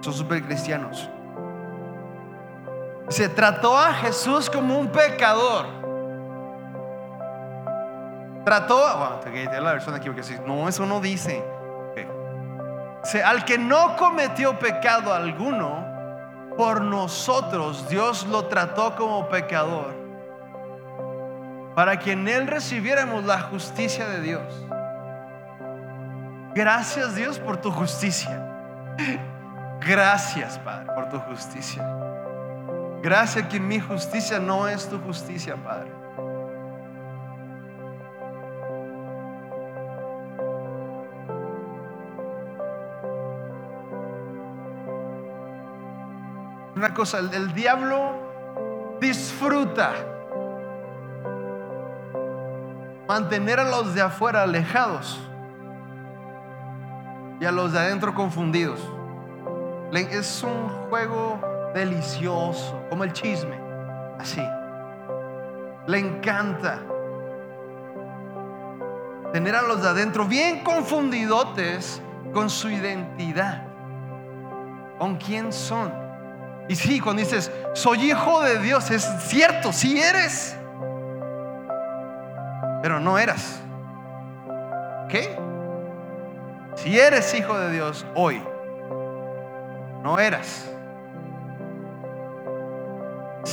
[0.00, 1.10] Son super cristianos.
[3.08, 5.66] Se trató a Jesús como un pecador.
[8.44, 10.10] Trató, bueno, la versión aquí
[10.46, 11.42] no, eso no dice.
[13.24, 15.86] al que no cometió pecado alguno,
[16.56, 19.94] por nosotros Dios lo trató como pecador,
[21.74, 24.66] para que en él recibiéramos la justicia de Dios.
[26.54, 28.44] Gracias Dios por tu justicia.
[29.80, 32.07] Gracias Padre por tu justicia.
[33.08, 35.90] Gracias que mi justicia no es tu justicia, Padre.
[46.76, 48.12] Una cosa, el, diablo
[49.00, 49.94] disfruta
[53.08, 55.18] mantener a los de afuera alejados
[57.40, 58.80] y a los de adentro confundidos.
[59.94, 63.58] Es un juego delicioso, como el chisme,
[64.18, 64.42] así.
[65.86, 66.80] Le encanta
[69.32, 72.02] tener a los de adentro bien confundidotes
[72.32, 73.62] con su identidad,
[74.98, 75.92] con quién son.
[76.68, 80.56] Y sí, cuando dices, soy hijo de Dios, es cierto, sí eres,
[82.82, 83.60] pero no eras.
[85.08, 85.38] ¿Qué?
[86.76, 88.42] Si eres hijo de Dios hoy,
[90.02, 90.70] no eras.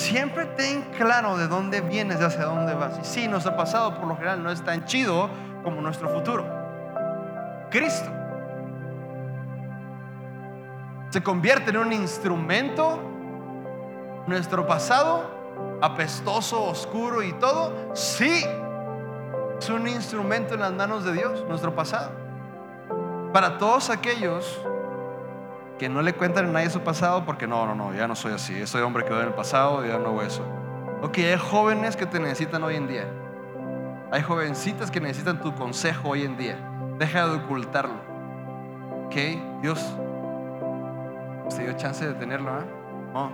[0.05, 2.99] Siempre ten claro de dónde vienes y hacia dónde vas.
[3.01, 5.31] Y sí, nuestro pasado por lo general no es tan chido
[5.63, 6.45] como nuestro futuro.
[7.71, 8.07] Cristo
[11.09, 12.99] se convierte en un instrumento.
[14.27, 15.23] Nuestro pasado,
[15.81, 18.45] apestoso, oscuro y todo, sí,
[19.59, 22.11] es un instrumento en las manos de Dios, nuestro pasado.
[23.33, 24.61] Para todos aquellos
[25.77, 28.33] que no le cuentan a nadie su pasado porque no, no, no, ya no soy
[28.33, 28.65] así.
[28.65, 30.43] Soy hombre que quedó en el pasado ya no hago eso.
[31.01, 33.05] Ok, hay jóvenes que te necesitan hoy en día.
[34.11, 36.57] Hay jovencitas que necesitan tu consejo hoy en día.
[36.97, 37.95] Deja de ocultarlo.
[39.05, 39.15] Ok,
[39.61, 39.83] Dios,
[41.49, 42.51] ¿te dio chance de tenerlo?
[42.57, 42.63] ¿eh?
[43.13, 43.31] No.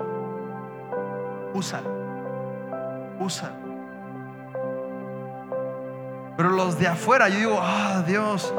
[6.38, 8.52] Pero los de afuera, yo digo, ah, Dios,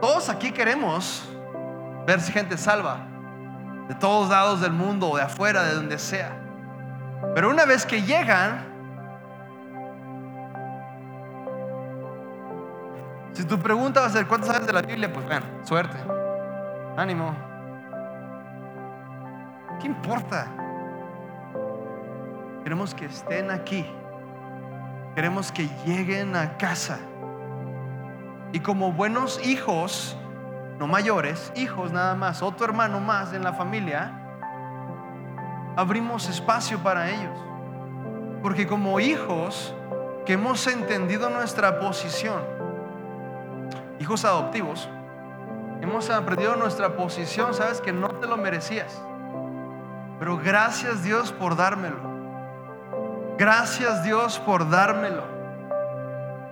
[0.00, 1.28] todos aquí queremos
[2.06, 3.07] ver gente salva
[3.88, 6.30] de todos lados del mundo, de afuera, de donde sea.
[7.34, 8.64] Pero una vez que llegan,
[13.32, 15.12] si tu pregunta va a ser, ¿cuánto sabes de la Biblia?
[15.12, 15.96] Pues ven, suerte,
[16.96, 17.34] ánimo.
[19.80, 20.48] ¿Qué importa?
[22.62, 23.86] Queremos que estén aquí.
[25.14, 26.98] Queremos que lleguen a casa.
[28.52, 30.16] Y como buenos hijos,
[30.78, 34.12] no mayores, hijos nada más, otro hermano más en la familia,
[35.76, 37.36] abrimos espacio para ellos.
[38.42, 39.74] Porque como hijos
[40.24, 42.42] que hemos entendido nuestra posición,
[43.98, 44.88] hijos adoptivos,
[45.80, 49.02] hemos aprendido nuestra posición, sabes que no te lo merecías.
[50.20, 51.96] Pero gracias Dios por dármelo.
[53.36, 55.24] Gracias Dios por dármelo.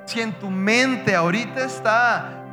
[0.06, 2.45] Si en tu mente ahorita está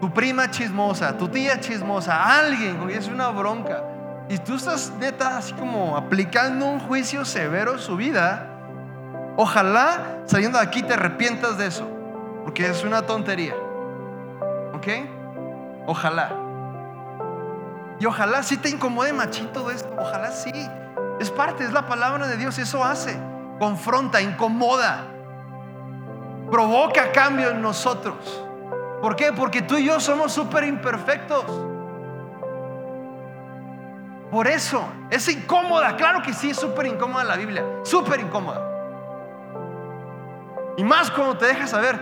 [0.00, 3.82] tu prima chismosa, tu tía chismosa, alguien, es una bronca,
[4.28, 8.46] y tú estás neta así como aplicando un juicio severo en su vida,
[9.36, 11.88] ojalá saliendo de aquí te arrepientas de eso,
[12.44, 13.54] porque es una tontería.
[14.72, 14.86] ¿Ok?
[15.86, 16.30] Ojalá.
[17.98, 20.52] Y ojalá sí te incomode machín todo esto, ojalá sí.
[21.18, 23.18] Es parte, es la palabra de Dios, eso hace.
[23.58, 25.04] Confronta, incomoda,
[26.50, 28.46] provoca cambio en nosotros.
[29.00, 29.32] ¿Por qué?
[29.32, 31.44] Porque tú y yo somos súper imperfectos.
[34.30, 38.66] Por eso, es incómoda, claro que sí, es súper incómoda la Biblia, súper incómoda.
[40.76, 41.98] Y más cuando te dejas saber,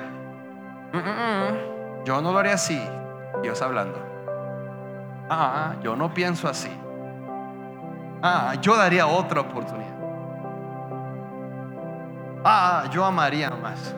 [0.93, 2.81] "Mm, mm, mm, yo no lo haría así,
[3.43, 3.99] Dios hablando.
[5.31, 6.71] Ah, yo no pienso así.
[8.23, 9.97] Ah, yo daría otra oportunidad.
[12.45, 13.95] Ah, yo amaría más.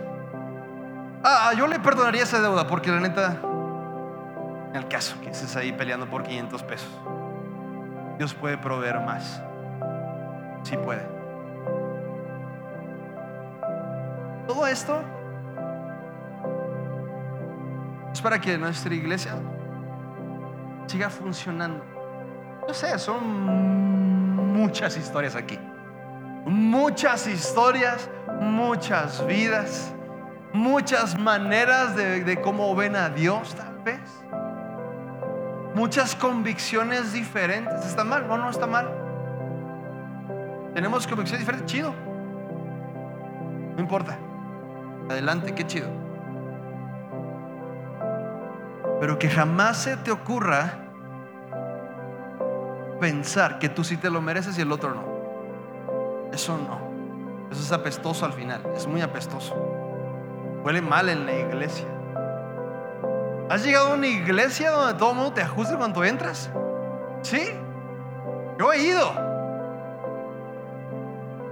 [1.22, 3.36] Ah, yo le perdonaría esa deuda porque la neta,
[4.70, 6.88] en el caso que estés ahí peleando por 500 pesos,
[8.16, 9.42] Dios puede proveer más.
[10.62, 11.06] Sí puede.
[14.46, 15.02] Todo esto
[18.12, 19.32] es para que nuestra iglesia
[20.86, 21.84] siga funcionando.
[22.66, 25.58] Yo sé, son muchas historias aquí.
[26.46, 28.08] Muchas historias,
[28.40, 29.92] muchas vidas,
[30.52, 34.00] muchas maneras de, cómo ven a Dios tal vez.
[35.74, 37.84] Muchas convicciones diferentes.
[37.86, 38.26] ¿Está mal?
[38.26, 38.90] No, no está mal.
[40.74, 41.70] Tenemos convicciones diferentes.
[41.70, 41.94] Chido.
[43.74, 44.18] No importa.
[45.08, 45.88] Adelante, qué chido.
[49.00, 50.74] Pero que jamás se te ocurra
[53.00, 56.30] pensar que tú sí te lo mereces y el otro no.
[56.32, 56.90] Eso no.
[57.50, 58.62] Eso es apestoso al final.
[58.76, 59.69] Es muy apestoso.
[60.64, 61.86] Huele mal en la iglesia.
[63.48, 66.50] ¿Has llegado a una iglesia donde todo el mundo te ajuste cuando entras?
[67.22, 67.50] Sí.
[68.58, 69.12] Yo he ido.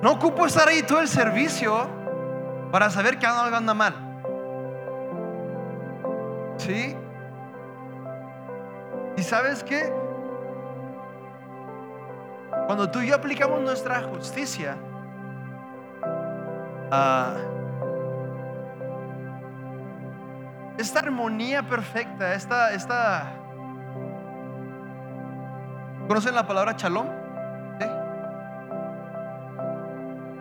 [0.02, 1.88] No ocupo estar ahí todo el servicio
[2.70, 3.94] para saber que algo anda mal.
[6.58, 6.96] ¿Sí?
[9.16, 9.92] ¿Y sabes qué?
[12.66, 14.76] Cuando tú y yo aplicamos nuestra justicia,
[16.90, 17.34] ah,
[20.78, 23.32] esta armonía perfecta, esta, esta...
[26.06, 26.74] ¿Conocen la palabra?
[26.78, 27.86] ¿Sí?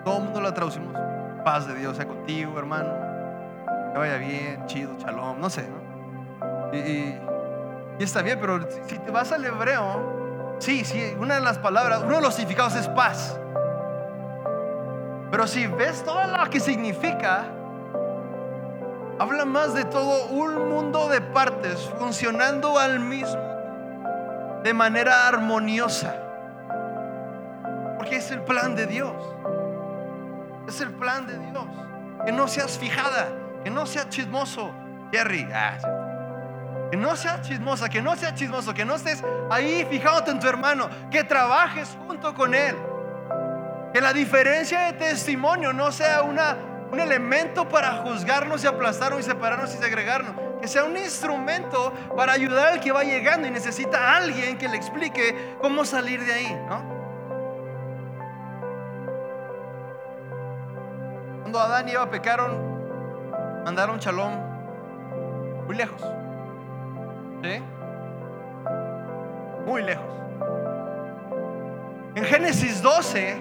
[0.05, 0.93] Todo el mundo la traducimos.
[1.43, 2.89] Paz de Dios sea contigo, hermano.
[3.91, 5.67] Que vaya bien, chido, shalom, no sé.
[6.71, 7.19] Y, y-
[7.99, 12.15] está bien, pero si te vas al hebreo, sí, sí, una de las palabras, uno
[12.17, 13.39] de los significados es paz.
[15.31, 17.45] Pero si ves todo lo que significa,
[19.19, 23.41] habla más de todo un mundo de partes funcionando al mismo,
[24.63, 26.15] de manera armoniosa.
[27.97, 29.13] Porque es el plan de Dios.
[30.67, 31.65] Es el plan de Dios.
[32.25, 33.29] Que no seas fijada,
[33.63, 34.71] que no seas chismoso,
[35.11, 35.47] Jerry.
[35.53, 35.77] Ah.
[36.91, 40.47] Que no seas chismosa, que no seas chismoso, que no estés ahí fijándote en tu
[40.47, 42.75] hermano, que trabajes junto con él.
[43.93, 46.55] Que la diferencia de testimonio no sea una,
[46.91, 50.33] un elemento para juzgarnos y aplastarnos y separarnos y segregarnos.
[50.61, 54.67] Que sea un instrumento para ayudar al que va llegando y necesita a alguien que
[54.67, 56.97] le explique cómo salir de ahí, ¿no?
[61.41, 64.47] Cuando Adán y Eva pecaron, mandaron chalón
[65.65, 66.01] muy lejos.
[67.43, 67.61] ¿Sí?
[69.65, 70.05] Muy lejos.
[72.15, 73.37] En Génesis 12,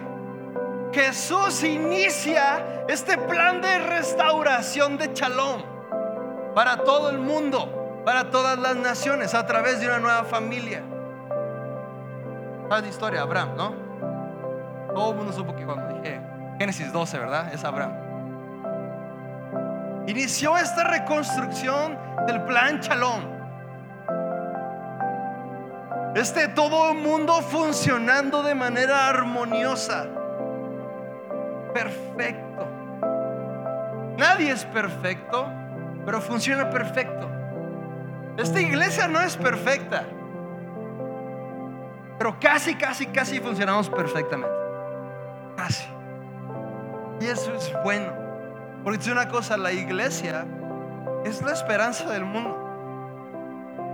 [0.97, 5.61] Jesús inicia este plan de restauración de Shalom
[6.55, 10.83] para todo el mundo, para todas las naciones, a través de una nueva familia.
[12.71, 13.21] ¿Sabes la historia?
[13.21, 13.75] Abraham, ¿no?
[14.95, 16.19] Todo el mundo supo que cuando dije
[16.59, 17.53] Génesis 12, ¿verdad?
[17.53, 17.93] Es Abraham.
[20.07, 23.23] Inició esta reconstrucción del plan Shalom.
[26.15, 30.16] Este todo el mundo funcionando de manera armoniosa.
[31.77, 32.67] Perfecto.
[34.17, 35.47] Nadie es perfecto,
[36.07, 37.29] pero funciona perfecto.
[38.39, 40.05] Esta iglesia no es perfecta,
[42.19, 44.55] pero casi, casi, casi funcionamos perfectamente.
[45.59, 45.87] Casi.
[47.21, 48.11] Y eso es bueno.
[48.83, 50.47] Porque es una cosa, la iglesia
[51.27, 52.57] es la esperanza del mundo.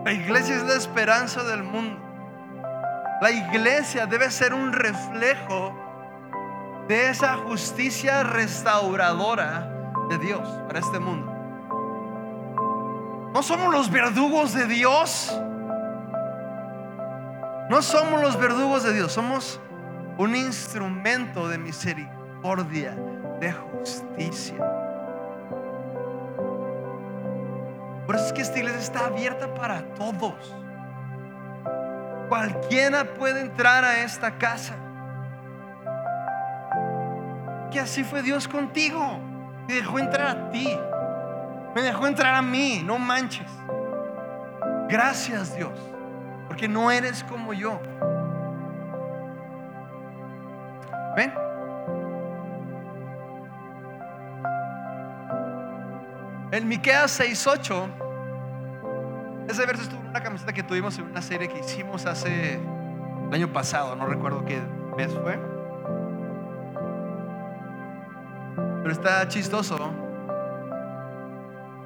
[0.04, 2.00] La iglesia es la esperanza del mundo.
[3.20, 5.81] La iglesia debe ser un reflejo
[6.88, 9.70] de esa justicia restauradora
[10.08, 11.32] de Dios para este mundo.
[13.32, 15.38] No somos los verdugos de Dios.
[17.70, 19.58] No somos los verdugos de Dios, somos
[20.18, 22.94] un instrumento de misericordia,
[23.40, 24.58] de justicia.
[28.06, 30.54] Por eso es que esta iglesia está abierta para todos.
[32.28, 34.74] Cualquiera puede entrar a esta casa.
[37.72, 39.18] Que así fue Dios contigo.
[39.66, 40.68] Me dejó entrar a ti.
[41.74, 42.82] Me dejó entrar a mí.
[42.84, 43.50] No manches.
[44.88, 45.72] Gracias Dios.
[46.46, 47.80] Porque no eres como yo.
[51.16, 51.32] ¿Ven?
[56.52, 58.02] En Miqueas 6:8
[59.48, 63.34] ese verso estuvo en una camiseta que tuvimos en una serie que hicimos hace el
[63.34, 64.60] año pasado, no recuerdo qué
[64.96, 65.51] mes fue.
[68.82, 69.76] Pero está chistoso.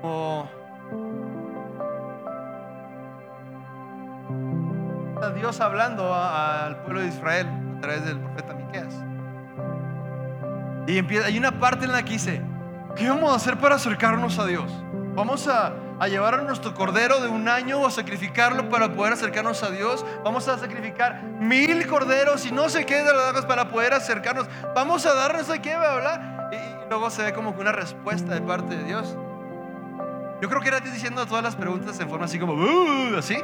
[0.01, 0.49] Como
[5.35, 8.95] Dios hablando al pueblo de Israel a través del profeta Miqueas.
[10.87, 12.43] Y empieza, hay una parte en la que dice,
[12.95, 14.73] ¿qué vamos a hacer para acercarnos a Dios?
[15.15, 19.15] Vamos a, a llevar a nuestro cordero de un año o a sacrificarlo para poder
[19.15, 20.05] acercarnos a Dios.
[20.25, 23.03] Vamos a sacrificar mil corderos y no sé qué
[23.47, 24.47] para poder acercarnos.
[24.75, 26.21] Vamos a dar no sé qué, ¿verdad?
[26.21, 26.36] Y, y
[26.89, 29.17] luego se ve como que una respuesta de parte de Dios.
[30.41, 33.37] Yo creo que era diciendo todas las preguntas en forma así como, "Uh", así.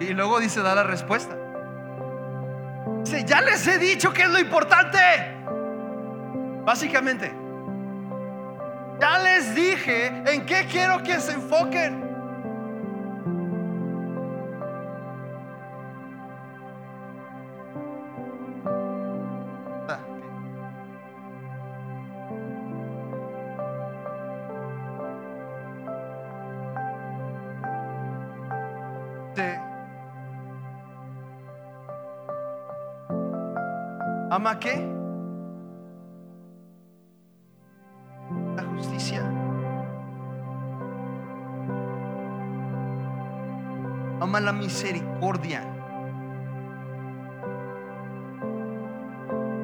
[0.00, 1.36] Y luego dice, da la respuesta.
[3.04, 4.98] Dice, ya les he dicho que es lo importante.
[6.64, 7.32] Básicamente,
[9.00, 12.11] ya les dije en qué quiero que se enfoquen.
[34.42, 34.74] ¿Ama qué?
[38.56, 39.22] La justicia.
[44.20, 45.62] Ama la misericordia.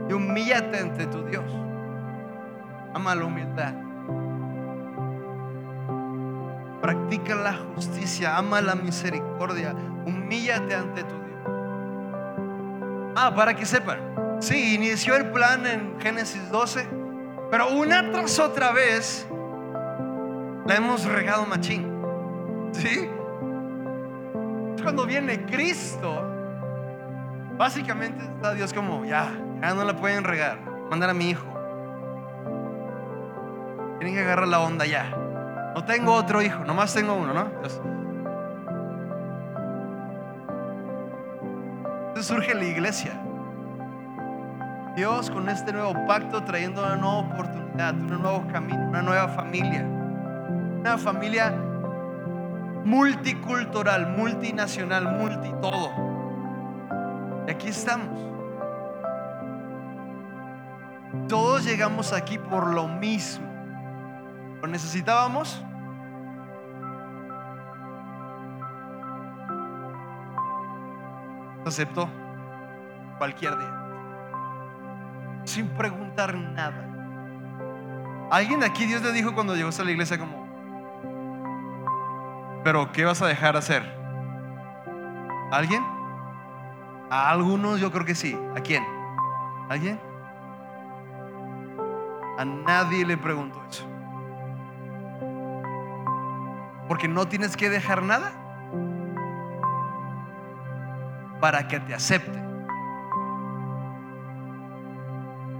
[0.08, 1.44] Y humíllate ante tu Dios.
[2.94, 3.74] Ama la humildad.
[6.80, 9.74] Practica la justicia, ama la misericordia,
[10.06, 11.40] humíllate ante tu Dios.
[13.16, 16.88] Ah, para que sepan, sí, inició el plan en Génesis 12,
[17.50, 19.26] pero una tras otra vez
[20.66, 21.90] la hemos regado machín.
[22.72, 23.08] ¿Sí?
[24.82, 26.22] Cuando viene Cristo,
[27.56, 29.30] básicamente está Dios como, ya,
[29.60, 30.60] ya no la pueden regar,
[30.90, 31.46] mandar a mi hijo.
[33.98, 35.10] Tienen que agarrar la onda ya.
[35.74, 37.46] No tengo otro hijo, nomás tengo uno, ¿no?
[37.46, 37.80] Entonces,
[42.26, 43.20] surge la iglesia.
[44.98, 49.84] Dios con este nuevo pacto trayendo una nueva oportunidad, un nuevo camino, una nueva familia.
[49.84, 51.52] Una familia
[52.84, 55.92] multicultural, multinacional, multi todo.
[57.46, 58.08] Y aquí estamos.
[61.28, 63.46] Todos llegamos aquí por lo mismo.
[64.60, 65.64] ¿Lo necesitábamos?
[71.64, 72.08] Aceptó
[73.18, 73.87] cualquier día.
[75.48, 76.84] Sin preguntar nada.
[78.30, 80.46] Alguien aquí Dios le dijo cuando llegó a la iglesia como,
[82.62, 83.98] pero ¿qué vas a dejar de hacer?
[85.50, 85.82] ¿Alguien?
[87.08, 88.38] A algunos yo creo que sí.
[88.54, 88.84] ¿A quién?
[89.70, 89.98] ¿Alguien?
[92.36, 93.88] A nadie le preguntó eso.
[96.88, 98.32] Porque no tienes que dejar nada
[101.40, 102.47] para que te acepte.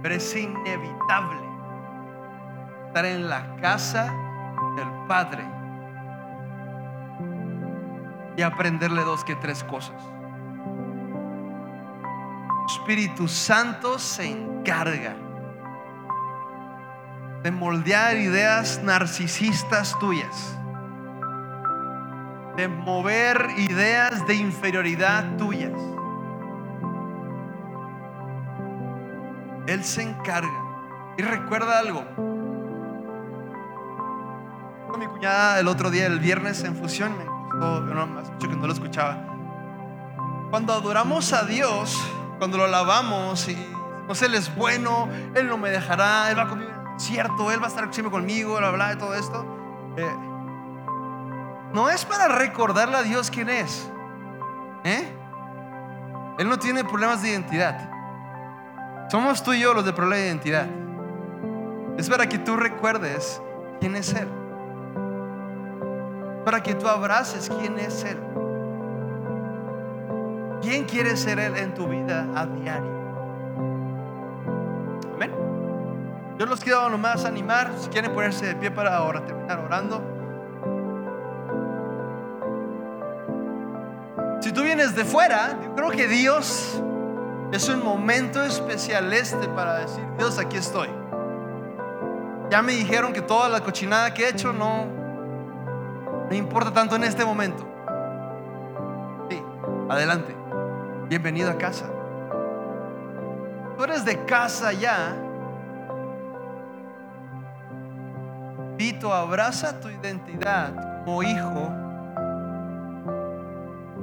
[0.01, 1.41] Pero es inevitable
[2.87, 4.13] estar en la casa
[4.75, 5.43] del Padre
[8.37, 10.01] y aprenderle dos que tres cosas.
[12.65, 15.15] Espíritu Santo se encarga
[17.43, 20.57] de moldear ideas narcisistas tuyas,
[22.55, 25.73] de mover ideas de inferioridad tuyas.
[29.69, 31.13] Él se encarga.
[31.17, 32.03] Y recuerda algo.
[34.97, 38.67] Mi cuñada el otro día, el viernes en fusión, me gustó, no, mucho que no
[38.67, 39.17] lo escuchaba.
[40.49, 41.97] Cuando adoramos a Dios,
[42.37, 43.57] cuando lo alabamos y
[44.07, 47.69] pues Él es bueno, Él no me dejará, Él va conmigo cierto, Él va a
[47.69, 49.45] estar siempre conmigo, bla, bla, de todo esto.
[49.97, 50.15] Eh,
[51.73, 53.89] no es para recordarle a Dios quién es.
[54.83, 55.11] ¿eh?
[56.37, 57.89] Él no tiene problemas de identidad.
[59.09, 60.67] Somos tú y yo los de problema de identidad.
[61.97, 63.41] Es para que tú recuerdes
[63.79, 64.27] quién es Él.
[66.45, 68.19] Para que tú abraces quién es Él.
[70.61, 72.99] ¿Quién quiere ser Él en tu vida a diario?
[75.15, 75.31] Amén.
[76.37, 80.03] Yo los quiero nomás animar, si quieren ponerse de pie para ahora terminar orando.
[84.39, 86.83] Si tú vienes de fuera, yo creo que Dios
[87.51, 90.89] es un momento especial este para decir, Dios, aquí estoy.
[92.49, 94.85] Ya me dijeron que toda la cochinada que he hecho no
[96.29, 97.65] me importa tanto en este momento.
[99.29, 99.41] Sí,
[99.89, 100.35] adelante.
[101.07, 101.85] Bienvenido a casa.
[103.75, 105.15] Tú eres de casa ya.
[108.77, 111.69] Vito, abraza tu identidad como hijo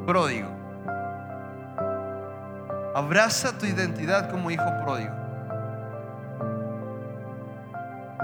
[0.04, 0.65] pródigo.
[2.96, 5.14] Abraza tu identidad como hijo pródigo.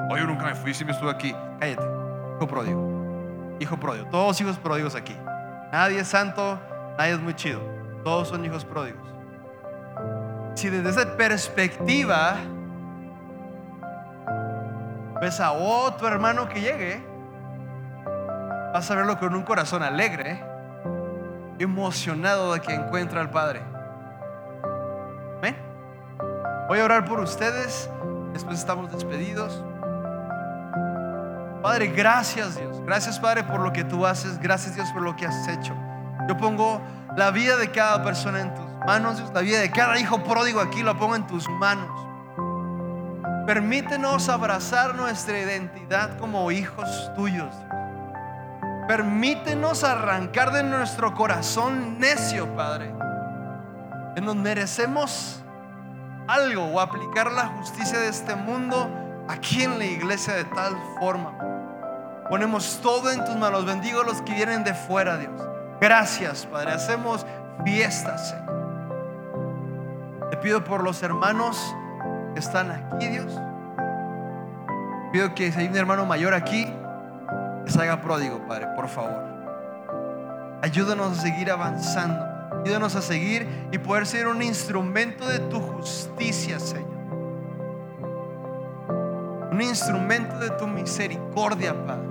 [0.08, 1.36] Oye, yo nunca me fui, si me estuve aquí.
[1.60, 1.82] Cállate,
[2.36, 3.56] hijo pródigo.
[3.60, 4.06] Hijo pródigo.
[4.06, 5.14] Todos hijos pródigos aquí.
[5.70, 6.58] Nadie es santo,
[6.96, 7.60] nadie es muy chido.
[8.02, 9.02] Todos son hijos pródigos.
[10.54, 12.36] Si desde esa perspectiva
[15.20, 17.06] ves a otro hermano que llegue,
[18.72, 20.42] vas a verlo con un corazón alegre,
[21.58, 23.71] emocionado de que encuentra al Padre.
[26.72, 27.90] Voy a orar por ustedes.
[28.32, 29.62] Después estamos despedidos.
[31.62, 32.80] Padre, gracias Dios.
[32.86, 34.38] Gracias Padre por lo que tú haces.
[34.38, 35.74] Gracias Dios por lo que has hecho.
[36.26, 36.80] Yo pongo
[37.14, 39.22] la vida de cada persona en tus manos.
[39.34, 41.90] La vida de cada hijo pródigo aquí lo pongo en tus manos.
[43.46, 47.54] Permítenos abrazar nuestra identidad como hijos tuyos.
[48.88, 52.94] Permítenos arrancar de nuestro corazón necio, Padre,
[54.14, 55.41] que nos merecemos
[56.28, 58.88] algo o aplicar la justicia de este mundo
[59.28, 61.32] aquí en la iglesia de tal forma.
[62.28, 63.64] Ponemos todo en tus manos.
[63.66, 65.32] Bendigo a los que vienen de fuera, Dios.
[65.80, 66.72] Gracias, Padre.
[66.72, 67.26] Hacemos
[67.64, 68.34] fiestas.
[70.30, 71.74] Te pido por los hermanos
[72.34, 73.38] que están aquí, Dios.
[75.12, 76.64] Pido que si hay un hermano mayor aquí,
[77.66, 79.22] que haga pródigo, Padre, por favor.
[80.62, 82.31] Ayúdanos a seguir avanzando.
[82.60, 86.90] Ayúdanos a seguir y poder ser un instrumento de tu justicia, Señor.
[89.50, 92.08] Un instrumento de tu misericordia, Padre.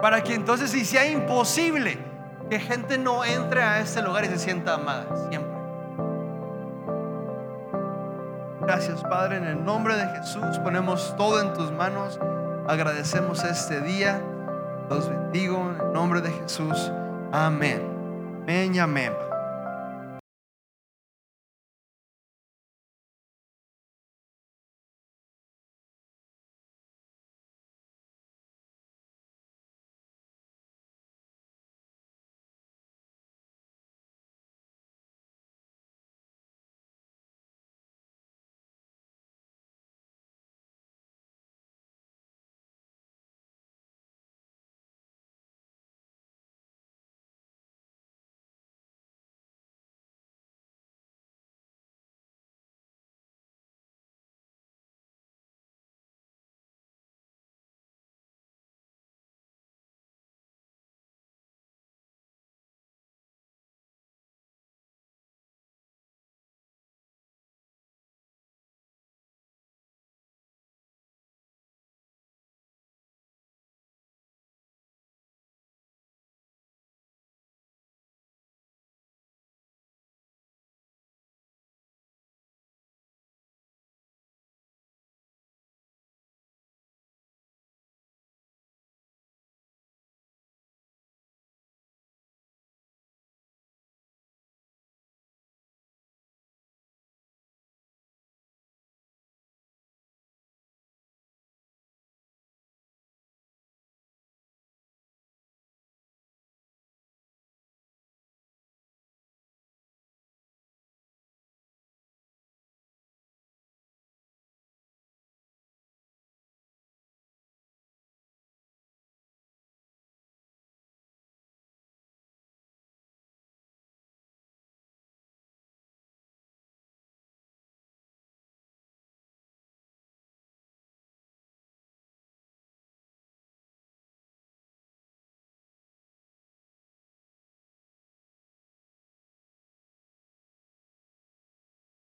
[0.00, 1.98] Para que entonces, si sea imposible
[2.48, 5.58] que gente no entre a este lugar y se sienta amada, siempre.
[8.60, 12.18] Gracias, Padre, en el nombre de Jesús ponemos todo en tus manos.
[12.66, 14.20] Agradecemos este día.
[14.90, 16.92] Los bendigo en el nombre de Jesús.
[17.32, 17.97] Amén.
[18.48, 19.37] Amén amén.